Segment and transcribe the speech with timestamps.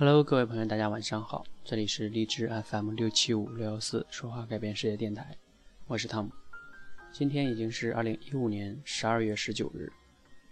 [0.00, 5.36] Hello，各位朋友，大家晚上好，这里是荔枝 FM 六七五六幺四说话改变世界电台，
[5.88, 6.30] 我是汤姆。
[7.10, 9.92] 今天已经是二零一五年十二月十九日，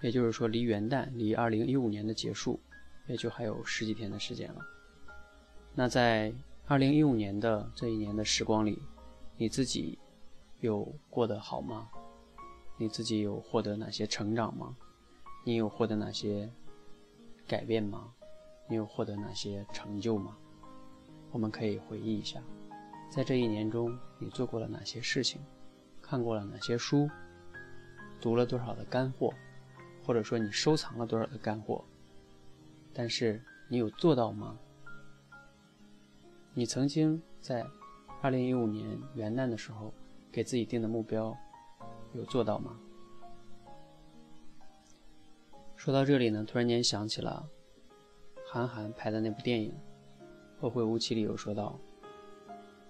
[0.00, 2.58] 也就是说离元旦、离二零一五年的结束，
[3.06, 4.66] 也就还有十几天的时间了。
[5.76, 6.34] 那在
[6.66, 8.82] 二零一五年的这一年的时光里，
[9.36, 9.96] 你自己
[10.58, 11.88] 有过得好吗？
[12.76, 14.76] 你自己有获得哪些成长吗？
[15.44, 16.50] 你有获得哪些
[17.46, 18.12] 改变吗？
[18.68, 20.36] 你有获得哪些成就吗？
[21.32, 22.40] 我们可以回忆一下，
[23.10, 25.40] 在这一年中，你做过了哪些事情，
[26.00, 27.08] 看过了哪些书，
[28.20, 29.32] 读了多少的干货，
[30.04, 31.84] 或者说你收藏了多少的干货。
[32.94, 34.58] 但是你有做到吗？
[36.54, 37.66] 你曾经在
[38.22, 39.92] 二零一五年元旦的时候
[40.32, 41.36] 给自己定的目标，
[42.14, 42.78] 有做到吗？
[45.76, 47.46] 说到这里呢，突然间想起了。
[48.56, 49.70] 韩寒拍的那部电影
[50.62, 51.78] 《后会无期》里有说到，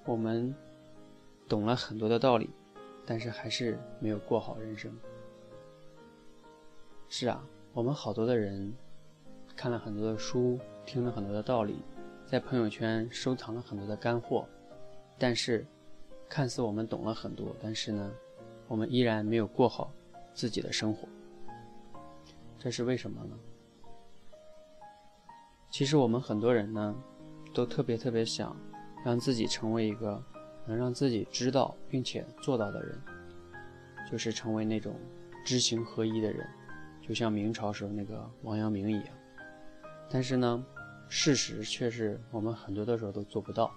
[0.05, 0.55] 我们
[1.49, 2.51] 懂了很多的道理，
[3.05, 4.97] 但是还是没有过好人生。
[7.09, 8.73] 是啊，我们好多的人
[9.57, 11.83] 看了很多的书，听了很多的道理，
[12.25, 14.47] 在朋友圈收藏了很多的干货，
[15.19, 15.67] 但是
[16.29, 18.13] 看似我们懂了很多，但是呢，
[18.69, 19.93] 我们依然没有过好
[20.33, 21.09] 自己的生活。
[22.57, 23.37] 这是为什么呢？
[25.77, 26.97] 其实我们很多人呢，
[27.53, 28.57] 都特别特别想
[29.05, 30.25] 让自己成为一个
[30.65, 32.99] 能让自己知道并且做到的人，
[34.11, 34.97] 就是成为那种
[35.45, 36.49] 知行合一的人，
[37.03, 39.09] 就像明朝时候那个王阳明一样。
[40.09, 40.65] 但是呢，
[41.11, 43.71] 事实却是我们很多的时候都做不到。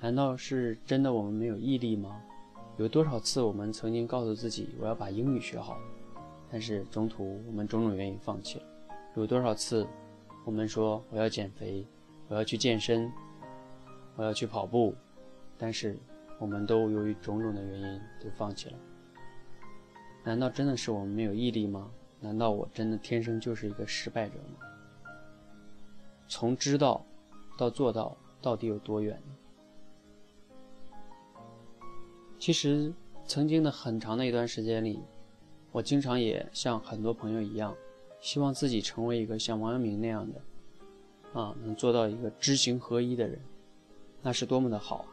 [0.00, 2.18] 难道是真的我们没有毅力吗？
[2.78, 5.76] 有多少次我们曾经告诉自己我要把英语学好，
[6.50, 8.64] 但是中途我们种种原因放弃了？
[9.16, 9.86] 有多少次？
[10.44, 11.86] 我们说我要减肥，
[12.28, 13.12] 我要去健身，
[14.16, 14.94] 我要去跑步，
[15.58, 15.98] 但是
[16.38, 18.78] 我们都由于种种的原因都放弃了。
[20.24, 21.90] 难道真的是我们没有毅力吗？
[22.20, 24.66] 难道我真的天生就是一个失败者吗？
[26.28, 27.04] 从知道
[27.56, 29.20] 到做到，到底有多远？
[32.38, 32.92] 其实，
[33.26, 35.00] 曾经的很长的一段时间里，
[35.72, 37.74] 我经常也像很多朋友一样。
[38.20, 43.38] 希望自己成为一个像王阳明那样的，啊，能做到一个知行合一的人，
[44.20, 45.06] 那是多么的好啊！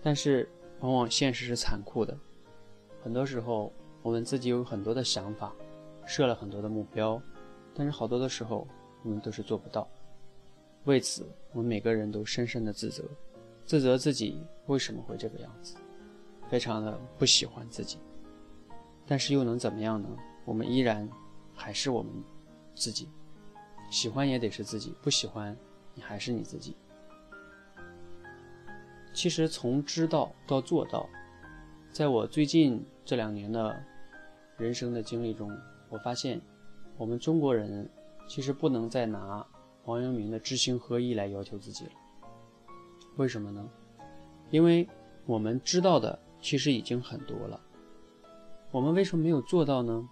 [0.00, 0.48] 但是，
[0.80, 2.16] 往往现实是残酷的，
[3.02, 5.52] 很多时候我们自己有很多的想法，
[6.06, 7.20] 设了很多的目标，
[7.74, 8.66] 但是好多的时候
[9.02, 9.88] 我们都是做不到。
[10.84, 13.02] 为此，我们每个人都深深的自责，
[13.64, 15.74] 自责自己为什么会这个样子，
[16.48, 17.98] 非常的不喜欢自己。
[19.04, 20.08] 但是又能怎么样呢？
[20.44, 21.08] 我们依然。
[21.54, 22.12] 还是我们
[22.74, 23.08] 自己
[23.90, 25.56] 喜欢也得是自己，不喜欢
[25.94, 26.76] 你还是你自己。
[29.12, 31.08] 其实从知道到做到，
[31.92, 33.80] 在我最近这两年的
[34.56, 35.56] 人生的经历中，
[35.88, 36.40] 我发现
[36.96, 37.88] 我们中国人
[38.26, 39.46] 其实不能再拿
[39.84, 41.92] 王阳明的知行合一来要求自己了。
[43.16, 43.70] 为什么呢？
[44.50, 44.88] 因为
[45.26, 47.60] 我们知道的其实已经很多了，
[48.72, 50.08] 我们为什么没有做到呢？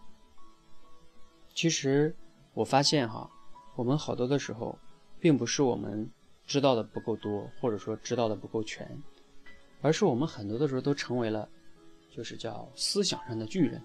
[1.54, 2.14] 其实
[2.54, 3.30] 我发现哈，
[3.76, 4.78] 我们好多的时候，
[5.20, 6.08] 并不是我们
[6.46, 8.86] 知道的不够多，或者说知道的不够全，
[9.80, 11.48] 而是我们很多的时候都成为了，
[12.10, 13.80] 就是叫思想上的巨人，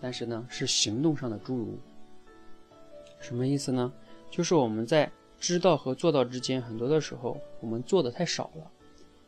[0.00, 1.78] 但是呢是行动上的侏儒。
[3.18, 3.92] 什么意思呢？
[4.30, 8.70] 就是我们在知道和做到之间，很多的时候我们做的太少了。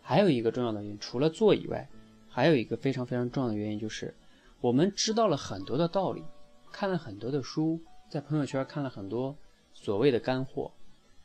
[0.01, 1.89] 还有一个重要的原因，除了做以外，
[2.29, 4.15] 还有一个非常非常重要的原因，就是
[4.61, 6.23] 我们知道了很多的道理。
[6.73, 7.79] 看了很多的书，
[8.11, 9.37] 在朋友圈看了很多
[9.75, 10.73] 所谓的干货，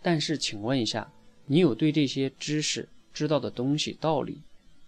[0.01, 1.11] 但是请问一下，
[1.45, 4.41] 你有对这些知识、知道的东西、道理、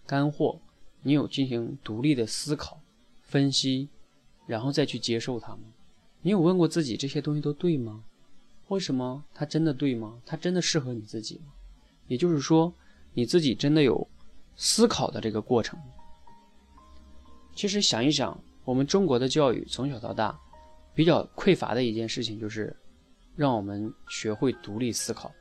[0.06, 0.60] 干货，
[1.02, 2.78] 你有进行独立的思考、
[3.22, 3.88] 分析，
[4.46, 5.62] 然后再去接受它吗？
[6.22, 8.04] 你有问过自己这些东西都对吗？
[8.68, 10.20] 为什么它真的对吗？
[10.24, 11.52] 它真的适合你自己吗？
[12.06, 12.72] 也就是说，
[13.14, 14.06] 你自己真的有
[14.56, 15.80] 思考的这个过程。
[17.54, 20.38] 其实想一想，我们中国的教育从小到大。
[20.94, 22.74] 比较匮乏的一件事情就是，
[23.36, 25.32] 让我们学会独立思考。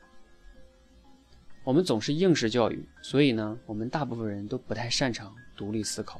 [1.64, 6.20] 我们总是应试教育，所以呢，我们大部分人都不太擅长独立思考。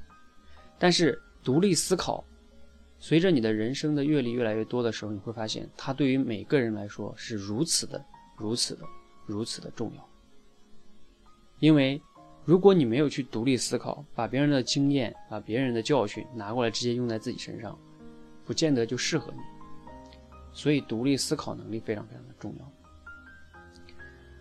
[0.78, 2.24] 但是，独立思考，
[3.00, 8.04] 随着你的人生的阅历越来越多的时候，你会发现，它对于每个人来说是如此的、
[8.38, 8.84] 如此的、
[9.26, 10.10] 如此的重要。
[11.60, 12.02] 因为，
[12.46, 17.78] 如果你没有去独立思考，把别人的经验、把别人的教训拿过来直接用在自己身上。
[18.50, 19.40] 不见得就适合你。
[20.52, 22.72] 所以独立思考能力非常非常的重要。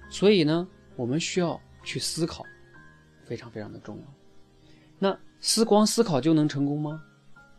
[0.08, 0.66] 所以呢，
[0.96, 2.42] 我们需要去思考，
[3.26, 4.04] 非常非常的重要。
[4.98, 7.04] 那思光思考就能成功吗？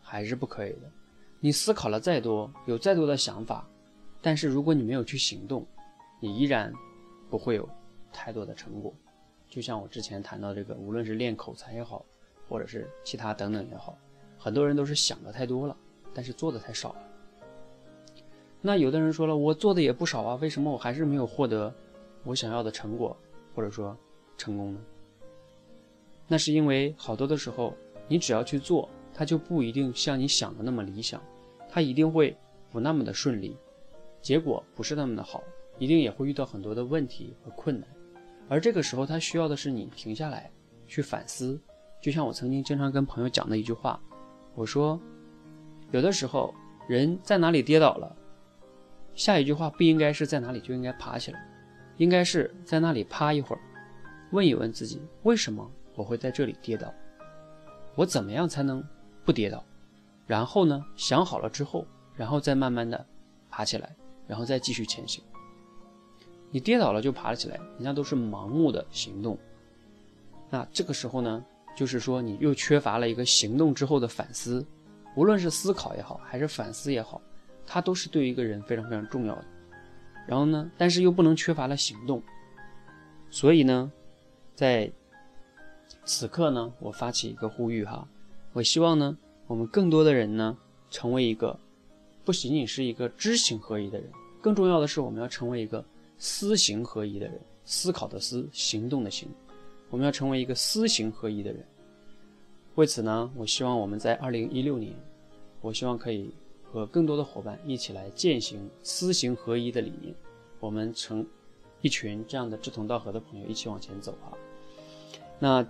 [0.02, 0.90] 还是不可以的。
[1.38, 3.64] 你思考了再多，有再多的想法，
[4.20, 5.64] 但是如果你没有去行动，
[6.18, 6.72] 你依然
[7.30, 7.68] 不会有
[8.12, 8.92] 太多的成果。
[9.48, 12.04] 就像我之前谈到这个，无论是练口才也好，
[12.48, 13.96] 或者是其他等等也好，
[14.36, 15.76] 很多人都是想的太多了，
[16.14, 16.98] 但是做的太少了。
[18.60, 21.72] 那有的人说了，我做的也不少啊，为什么我还是没有获得
[22.24, 23.16] 我想要的成果，
[23.54, 23.96] 或者说
[24.36, 24.80] 成功呢？
[26.28, 27.74] 那是因为好多的时候，
[28.06, 31.22] 你只要去做，它就不一定像你想的那么理想，
[31.68, 32.36] 它一定会
[32.70, 33.56] 不那么的顺利，
[34.20, 35.42] 结果不是那么的好，
[35.78, 37.88] 一定也会遇到很多的问题和困难。
[38.48, 40.50] 而这个时候，他需要的是你停下来
[40.86, 41.58] 去反思。
[42.02, 44.00] 就像我曾经经常跟朋友讲的一句话，
[44.54, 45.00] 我说，
[45.92, 46.54] 有的时候
[46.88, 48.16] 人在哪里跌倒了，
[49.14, 51.44] 下一句话不应该是在哪里就应该爬起来，
[51.96, 53.60] 应该是在那里趴一会儿，
[54.32, 56.92] 问一问自己，为什么我会在这里跌倒？
[57.96, 58.82] 我怎么样才能
[59.24, 59.64] 不跌倒？
[60.26, 61.84] 然后呢，想好了之后，
[62.14, 63.04] 然后再慢慢的
[63.50, 63.94] 爬起来，
[64.28, 65.22] 然后再继续前行。
[66.52, 69.36] 你跌倒了就爬了起来，人家都是盲目的行动。
[70.48, 71.44] 那这个时候呢，
[71.76, 74.64] 就是说你又缺乏了一个行动之后的反思，
[75.14, 77.20] 无论是思考也好，还是反思也好，
[77.66, 79.44] 它都是对一个人非常非常重要的。
[80.26, 82.22] 然后呢，但是又不能缺乏了行动。
[83.30, 83.90] 所以呢，
[84.54, 84.90] 在
[86.04, 88.06] 此刻呢，我发起一个呼吁哈，
[88.52, 89.16] 我希望呢，
[89.46, 90.56] 我们更多的人呢，
[90.90, 91.58] 成为一个
[92.24, 94.10] 不仅仅是一个知行合一的人，
[94.40, 95.84] 更重要的是我们要成为一个。
[96.22, 99.26] 思行合一的人，思考的思，行动的行，
[99.88, 101.66] 我们要成为一个思行合一的人。
[102.76, 104.94] 为此呢，我希望我们在二零一六年，
[105.60, 106.32] 我希望可以
[106.62, 110.14] 和更多的伙伴一起来践行思行合一的理念。
[110.60, 111.26] 我们成
[111.80, 114.32] 一群这样的志同道合的朋友一起往前走啊。
[115.38, 115.66] 那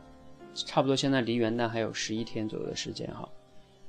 [0.55, 3.29] 差不多现在离元旦还有十一天左右的时间哈。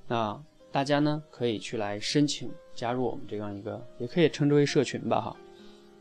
[0.08, 5.36] 那大家呢可以去来申请加入我们这样一个，也可以称之为社群吧哈。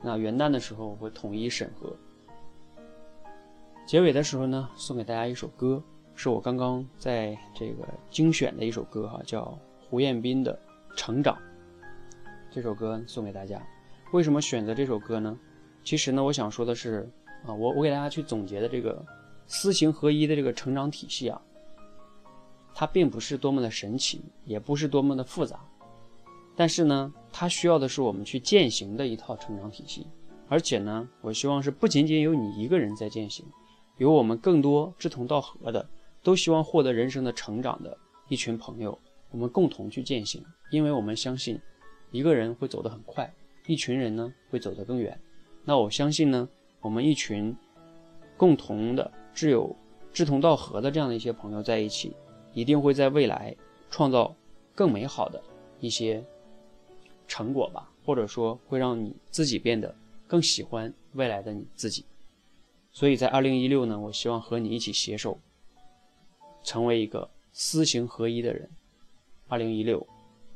[0.03, 1.95] 那元旦的时候我会统一审核。
[3.87, 5.83] 结尾的时候呢，送给大家一首歌，
[6.23, 10.53] 是我刚刚在这个精选的一首歌哈，叫胡彦斌的
[10.95, 11.35] 《成长》。
[12.51, 13.59] 这首歌送给大家。
[14.13, 15.35] 为什么选择这首歌呢？
[15.83, 17.11] 其实呢，我想说的是
[17.47, 19.03] 啊，我我给大家去总结的这个
[19.47, 21.41] 思行合一的这个成长体系啊，
[22.75, 25.59] 它并不是多么的神奇，也不是多么的复杂。
[26.55, 30.07] 但是呢，它需要的是我们去践行的一套成长体系，
[30.51, 33.47] 而且呢，我希望是不仅仅有你一个人在践行，
[33.97, 35.89] 有我们更多志同道合的，
[36.23, 37.97] 都希望获得人生的成长的
[38.29, 38.99] 一群朋友，
[39.31, 41.61] 我们共同去践行，因为我们相信，
[42.11, 43.33] 一个人会走得很快，
[43.67, 45.19] 一群人呢会走得更远。
[45.65, 46.49] 那我相信呢，
[46.81, 47.57] 我们一群
[48.37, 49.75] 共同的挚友、
[50.13, 52.13] 志同道合的这样的一些朋友在一起，
[52.55, 53.57] 一定会在未来
[53.91, 54.35] 创造
[54.75, 55.43] 更美好的
[55.81, 56.25] 一些。
[57.29, 59.95] 成果吧，或者说会让你自己变得
[60.27, 62.05] 更喜欢未来的你自己。
[62.91, 65.39] 所以在二零一六呢，我希望和你一起携手，
[66.63, 68.69] 成为一个思行合一的人。
[69.49, 70.07] 二零一六，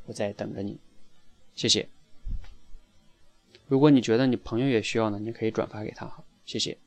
[0.06, 0.78] 我在等着你，
[1.54, 1.88] 谢谢。
[3.66, 6.24] 如果你觉得你朋友也需要呢，你可以转发给他谢，
[6.58, 6.78] 谢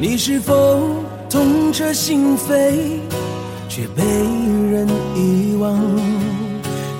[0.00, 0.16] 你。
[0.16, 3.00] 是否痛彻心扉，
[3.70, 5.80] 却被人遗忘？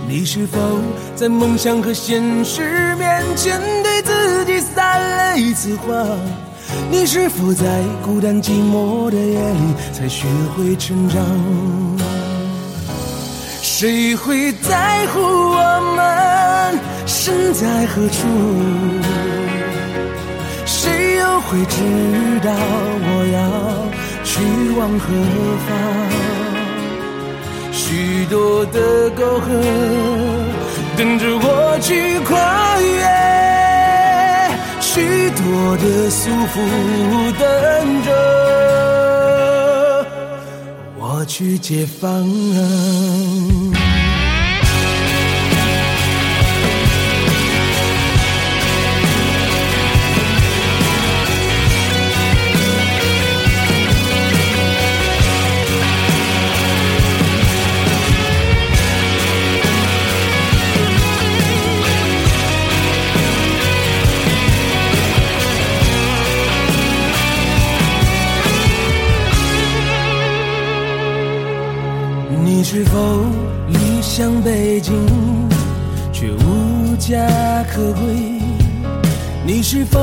[0.08, 0.58] 你是否
[1.14, 6.06] 在梦想和现实面前对自己撒了一次谎？
[6.90, 10.26] 你是否在孤单寂寞的夜里才学
[10.56, 11.22] 会成长？
[13.60, 18.26] 谁会在乎我们身在何处？
[20.80, 21.76] 谁又会知
[22.42, 22.48] 道
[23.06, 23.38] 我要
[24.24, 24.30] 去
[24.78, 25.04] 往何
[25.66, 25.68] 方？
[27.72, 29.46] 许多的沟壑
[30.96, 33.02] 等着我去跨越
[34.80, 36.54] 许多的束缚
[37.38, 37.42] 等
[38.04, 38.08] 着
[40.98, 42.24] 我去解放
[72.72, 73.24] 是否
[73.66, 74.94] 理想北京，
[76.12, 77.18] 却无家
[77.68, 78.40] 可归？
[79.44, 79.98] 你是否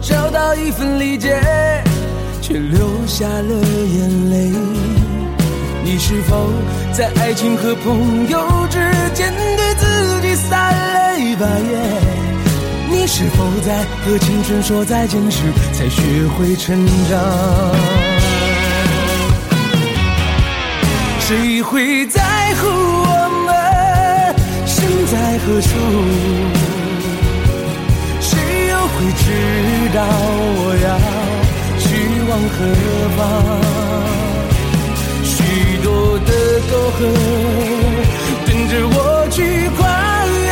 [0.00, 1.38] 找到一份理解，
[2.40, 4.50] 却流下了眼泪？
[5.84, 6.50] 你是否
[6.90, 8.78] 在爱情和朋友之
[9.12, 12.00] 间对自己撒了把盐？
[12.90, 15.42] 你是否在和青春说再见时
[15.74, 16.00] 才学
[16.38, 18.09] 会成长？
[21.30, 22.20] 谁会在
[22.56, 23.14] 乎我
[23.46, 23.54] 们
[24.66, 25.68] 身在何处？
[28.18, 28.34] 谁
[28.68, 29.24] 又会知
[29.94, 30.02] 道
[30.58, 30.86] 我要
[31.78, 31.86] 去
[32.28, 32.58] 往何
[33.16, 33.22] 方？
[35.22, 35.30] 许
[35.84, 36.30] 多的
[36.68, 36.98] 沟壑
[38.44, 38.98] 等着我
[39.30, 39.38] 去
[39.78, 39.78] 跨
[40.34, 40.50] 越，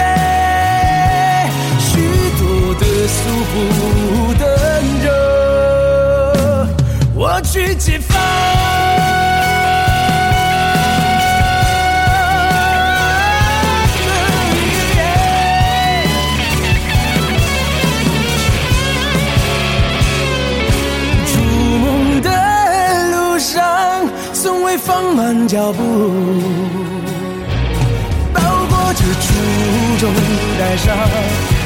[1.80, 1.90] 许
[2.38, 2.40] 多
[2.78, 3.18] 的束
[3.50, 3.52] 缚
[4.38, 4.46] 等
[5.02, 5.06] 着
[7.16, 7.98] 我去解
[24.78, 25.82] 放慢脚步，
[28.32, 29.26] 包裹着初
[30.00, 30.02] 衷，
[30.58, 30.96] 带上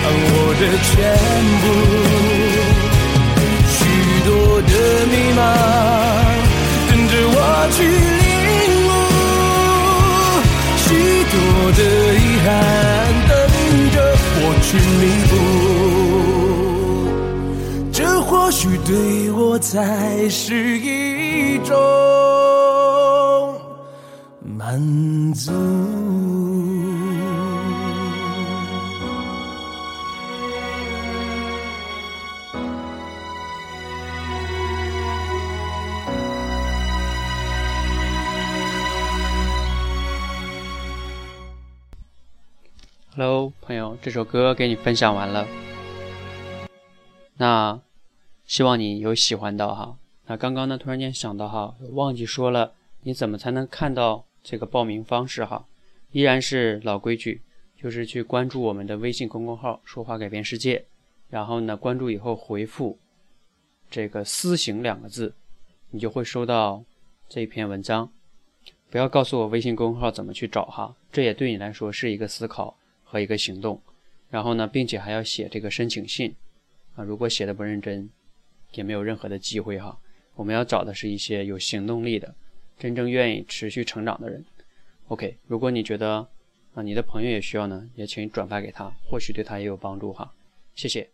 [0.09, 0.91] 我的全
[1.63, 1.65] 部。
[3.69, 3.79] 许
[4.27, 4.31] 多
[4.63, 4.73] 的
[5.11, 5.41] 迷茫，
[6.89, 7.37] 等着我
[7.73, 7.79] 去
[8.21, 8.23] 领
[8.89, 8.91] 悟；
[10.79, 10.85] 许
[11.31, 11.35] 多
[11.79, 11.81] 的
[12.15, 12.49] 遗憾，
[13.29, 13.31] 等
[13.93, 13.97] 着
[14.41, 14.69] 我去
[15.01, 15.33] 弥补。
[17.93, 18.91] 这或许对
[19.31, 21.77] 我才是一种
[24.73, 25.53] 满足。
[43.15, 45.47] Hello，朋友，这首歌给你分享完了。
[47.37, 47.79] 那
[48.47, 49.97] 希望你有喜欢到哈。
[50.25, 55.67] 那刚刚呢，突然间想到哈，忘记说了，你怎么才能看到这个报名方式哈？
[56.11, 57.41] 依然是老规矩，
[57.77, 60.85] 就是去关注我们的微信公众号“说话改变世界”，
[61.31, 62.99] 然后呢，关注以后回复
[63.91, 65.35] 这个“私行”两个字，
[65.91, 66.85] 你就会收到
[67.29, 68.13] 这篇文章。
[68.91, 72.77] 不要告诉我微信公众号怎么去找哈，这也对你来说是一个思考。
[73.05, 73.79] 和一个行动，
[74.31, 76.35] 然后呢，并且还要写这个申请信
[76.95, 77.05] 啊。
[77.05, 78.09] 如果写的不认真，
[78.73, 80.01] 也没有任何的机会哈。
[80.35, 82.35] 我们要找的是一些有行动力的、
[82.79, 84.45] 真正愿意持续成长的人。
[85.09, 86.27] OK，如果你觉得
[86.75, 90.33] 啊，你的朋友也需要呢，也请转发给他，或许对他也有帮助哈。
[90.75, 91.09] 谢谢。